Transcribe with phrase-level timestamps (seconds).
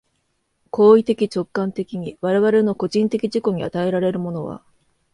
[0.71, 4.63] 行為的直観的に我々の個人的自己に与えられるものは、